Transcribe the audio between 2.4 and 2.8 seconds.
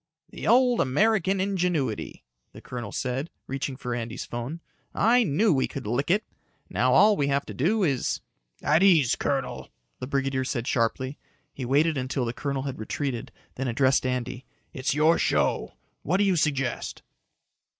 the